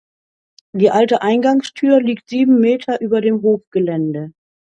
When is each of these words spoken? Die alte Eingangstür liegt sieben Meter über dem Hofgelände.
Die 0.73 0.89
alte 0.89 1.21
Eingangstür 1.21 2.01
liegt 2.01 2.27
sieben 2.27 2.59
Meter 2.59 3.01
über 3.01 3.21
dem 3.21 3.43
Hofgelände. 3.43 4.33